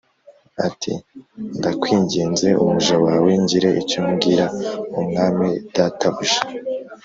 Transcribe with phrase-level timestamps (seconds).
[0.67, 0.93] ati
[1.57, 4.45] “Ndakwinginze, umuja wawe ngire icyo mbwira
[4.99, 6.41] umwami databuja.”